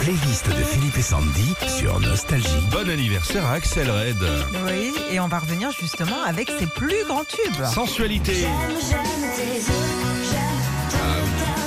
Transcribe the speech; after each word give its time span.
playlist 0.00 0.48
de 0.48 0.62
Philippe 0.62 0.96
et 0.98 1.02
Sandy 1.02 1.54
sur 1.66 1.98
Nostalgie. 2.00 2.48
Bon 2.70 2.88
anniversaire 2.88 3.44
à 3.46 3.52
Axel 3.54 3.90
Red. 3.90 4.22
Oui, 4.66 4.92
et 5.10 5.20
on 5.20 5.28
va 5.28 5.38
revenir 5.38 5.70
justement 5.72 6.22
avec 6.26 6.50
ses 6.58 6.66
plus 6.66 7.04
grands 7.06 7.24
tubes. 7.24 7.64
Sensualité. 7.64 8.46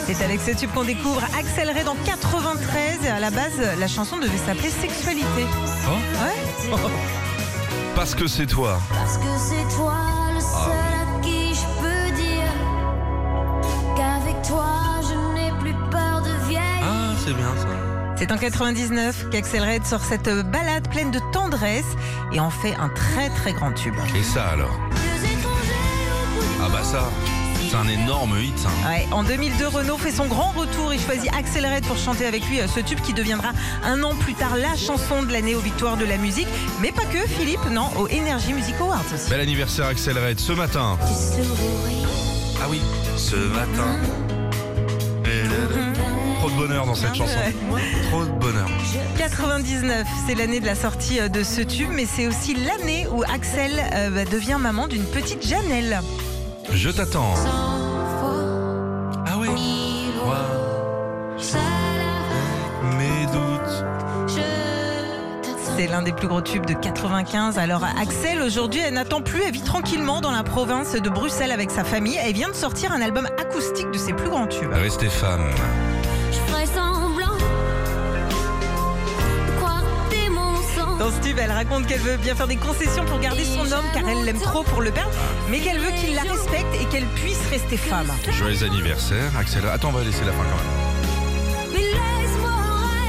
C'est 0.08 0.24
avec 0.26 0.40
ce 0.42 0.52
tube 0.52 0.72
qu'on 0.74 0.84
découvre 0.84 1.22
Axel 1.40 1.70
Red 1.70 1.88
en 1.88 1.96
93. 2.06 3.06
Et 3.06 3.10
à 3.10 3.20
la 3.20 3.30
base, 3.32 3.60
la 3.80 3.88
chanson 3.88 4.18
devait 4.18 4.38
s'appeler 4.38 4.70
Sexualité. 4.70 5.46
Oh, 5.88 5.92
Ouais. 6.24 6.78
parce 7.96 8.16
que 8.16 8.28
c'est 8.28 8.48
toi. 8.48 8.80
Parce 8.90 9.18
que 9.18 9.24
c'est 9.38 9.76
toi 9.76 9.96
le 10.34 10.40
seul 10.40 11.18
à 11.18 11.22
qui 11.22 11.54
je 11.54 11.66
peux 11.82 12.16
dire 12.16 12.52
qu'avec 13.96 14.42
toi 14.48 14.66
je 15.04 15.34
n'ai 15.36 15.52
plus 15.60 15.74
peur 15.92 16.22
de 16.22 16.48
vieille. 16.48 16.60
Ah, 16.84 17.14
c'est 17.24 17.34
bien 17.34 17.54
ça. 17.58 17.68
C'est 18.20 18.34
en 18.34 18.38
99 18.38 19.30
qu'Axel 19.32 19.64
Red 19.64 19.86
sort 19.86 20.04
cette 20.04 20.30
balade 20.52 20.90
pleine 20.90 21.10
de 21.10 21.20
tendresse 21.32 21.86
et 22.34 22.42
en 22.42 22.50
fait 22.50 22.76
un 22.76 22.90
très 22.90 23.30
très 23.30 23.54
grand 23.54 23.72
tube. 23.72 23.96
Et 24.14 24.24
ça 24.24 24.46
alors 24.48 24.78
au 24.78 26.62
Ah 26.62 26.68
bah 26.70 26.84
ça, 26.84 27.10
c'est 27.70 27.78
un 27.78 27.88
énorme 27.88 28.36
hit. 28.38 28.60
ça. 28.60 28.68
Ouais, 28.90 29.08
en 29.12 29.24
2002, 29.24 29.68
Renault 29.70 29.98
fait 29.98 30.12
son 30.12 30.26
grand 30.26 30.52
retour. 30.52 30.94
Il 30.94 31.00
choisit 31.00 31.34
Axel 31.34 31.66
Red 31.66 31.86
pour 31.86 31.96
chanter 31.96 32.26
avec 32.26 32.46
lui 32.50 32.60
euh, 32.60 32.68
ce 32.68 32.82
tube 32.82 33.00
qui 33.00 33.14
deviendra 33.14 33.54
un 33.86 34.04
an 34.04 34.14
plus 34.16 34.34
tard 34.34 34.58
la 34.58 34.76
chanson 34.76 35.24
de 35.24 35.32
l'année 35.32 35.56
aux 35.56 35.62
victoires 35.62 35.96
de 35.96 36.04
la 36.04 36.18
musique. 36.18 36.50
Mais 36.82 36.92
pas 36.92 37.06
que, 37.06 37.26
Philippe, 37.26 37.70
non, 37.72 37.90
aux 37.98 38.08
Energy 38.08 38.52
Music 38.52 38.76
Awards 38.82 39.06
aussi. 39.16 39.30
Bel 39.30 39.40
anniversaire 39.40 39.86
Axel 39.86 40.18
Red 40.18 40.42
ce 40.42 40.52
matin. 40.52 40.98
Ah 42.62 42.68
oui, 42.70 42.82
ce 43.16 43.38
matin. 43.38 43.98
Trop 46.60 46.68
de 46.68 46.72
bonheur 46.74 46.86
dans 46.86 46.96
cette 46.96 47.16
chanson. 47.16 47.40
Trop 48.10 48.26
de 48.26 48.32
bonheur. 48.32 48.68
99, 49.18 50.06
c'est 50.28 50.36
l'année 50.36 50.60
de 50.60 50.66
la 50.66 50.76
sortie 50.76 51.22
euh, 51.22 51.30
de 51.30 51.42
ce 51.42 51.62
tube, 51.62 51.88
mais 51.90 52.06
c'est 52.06 52.28
aussi 52.28 52.54
l'année 52.54 53.08
où 53.08 53.24
Axel 53.24 53.72
euh, 53.94 54.10
bah, 54.10 54.26
devient 54.26 54.58
maman 54.60 54.90
d'une 54.90 55.06
petite 55.06 55.48
Janelle. 55.48 56.02
Je 56.74 56.90
t'attends. 56.90 57.34
Ah 59.26 59.38
oui. 59.40 59.48
Seul 61.38 61.62
Mes 62.98 63.26
doutes. 63.28 63.86
je 64.28 64.36
t'attends. 64.36 65.60
C'est 65.78 65.88
l'un 65.88 66.02
des 66.02 66.12
plus 66.12 66.28
gros 66.28 66.42
tubes 66.42 66.66
de 66.66 66.74
95. 66.74 67.58
Alors 67.58 67.86
Axel, 67.86 68.42
aujourd'hui, 68.42 68.82
elle 68.86 68.96
n'attend 68.96 69.22
plus, 69.22 69.42
elle 69.48 69.54
vit 69.54 69.62
tranquillement 69.62 70.20
dans 70.20 70.32
la 70.32 70.44
province 70.44 70.92
de 70.92 71.10
Bruxelles 71.10 71.52
avec 71.54 71.72
sa 71.72 71.86
famille. 71.86 72.18
Elle 72.22 72.34
vient 72.34 72.50
de 72.50 72.54
sortir 72.54 72.92
un 72.92 73.02
album 73.02 73.28
acoustique 73.40 73.90
de 73.92 73.98
ses 73.98 74.12
plus 74.12 74.30
grands 74.30 74.48
tubes. 74.48 74.74
Restez 74.74 75.08
femme. 75.08 75.50
Je 76.32 76.38
ferai 76.52 76.66
semblant 76.66 77.36
de 79.48 79.58
croire 79.58 79.82
que 79.82 80.10
t'es 80.16 80.30
mon 80.30 80.56
sang. 80.56 80.98
Dans 80.98 81.12
ce 81.12 81.20
tube, 81.22 81.38
elle 81.40 81.52
raconte 81.52 81.88
qu'elle 81.88 82.02
veut 82.02 82.18
bien 82.18 82.36
faire 82.36 82.48
des 82.48 82.58
concessions 82.58 83.06
pour 83.06 83.20
garder 83.20 83.44
son 83.44 83.72
homme 83.72 83.86
car 83.94 84.08
elle 84.08 84.24
l'aime 84.26 84.40
trop 84.40 84.64
pour 84.64 84.82
le 84.82 84.92
perdre, 84.92 85.12
mais 85.50 85.60
qu'elle 85.60 85.80
veut 85.80 85.92
qu'il 86.00 86.14
la 86.16 86.22
respecte 86.22 86.74
et 86.80 86.86
qu'elle 86.86 87.08
puisse 87.08 87.46
rester 87.50 87.78
femme. 87.78 88.12
Joyeux 88.32 88.64
anniversaire 88.64 89.32
Axel. 89.38 89.66
Attends, 89.68 89.90
on 89.90 89.94
va 89.94 90.04
laisser 90.04 90.24
la 90.26 90.32
fin 90.32 90.44
quand 90.44 90.58
même. 90.58 91.74
Mais 91.74 91.80
laisse-moi 91.80 92.52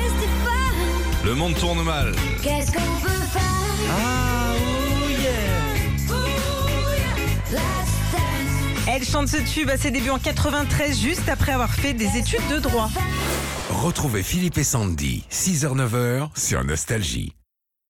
rester 0.02 0.28
femme. 0.44 1.24
Le 1.24 1.34
monde 1.34 1.54
tourne 1.54 1.82
mal. 1.82 2.12
Qu'est-ce 2.42 2.72
qu'on 2.72 3.00
peut 3.00 3.19
Elle 9.00 9.06
chante 9.06 9.28
ce 9.28 9.38
tube 9.38 9.70
à 9.70 9.78
ses 9.78 9.90
débuts 9.90 10.10
en 10.10 10.18
93, 10.18 11.00
juste 11.00 11.26
après 11.30 11.52
avoir 11.52 11.72
fait 11.72 11.94
des 11.94 12.18
études 12.18 12.46
de 12.50 12.58
droit. 12.58 12.90
Retrouvez 13.70 14.22
Philippe 14.22 14.58
et 14.58 14.64
Sandy, 14.64 15.24
6h-9h 15.30 16.28
sur 16.38 16.62
Nostalgie. 16.64 17.32